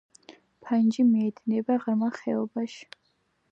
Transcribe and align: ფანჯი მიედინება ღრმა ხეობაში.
ფანჯი 0.67 1.05
მიედინება 1.09 1.77
ღრმა 1.85 2.11
ხეობაში. 2.17 2.83